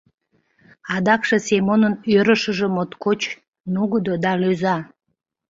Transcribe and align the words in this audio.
Адакше 0.95 1.37
Семонын 1.47 1.93
ӧрышыжӧ 2.17 2.67
моткоч 2.75 3.21
нугыдо 3.73 4.13
да 4.23 4.31
лӧза. 4.41 4.77